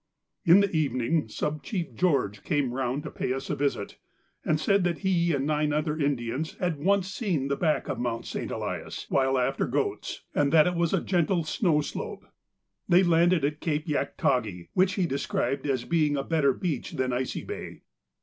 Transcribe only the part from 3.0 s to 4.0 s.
to pay us a visit,